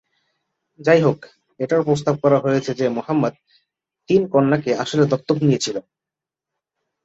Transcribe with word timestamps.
যাইহোক, 0.79 1.19
এটাও 1.59 1.81
প্রস্তাব 1.83 2.15
করা 2.23 2.37
হয়েছে 2.39 2.71
যে 2.73 2.85
মুহাম্মাদ 2.89 3.33
তিন 4.09 4.21
কন্যাকে 4.33 4.71
আসলে 4.83 5.03
দত্তক 5.05 5.37
নিয়েছিল। 5.41 5.77